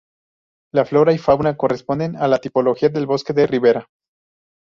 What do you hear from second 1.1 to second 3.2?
y la fauna corresponden a la tipología de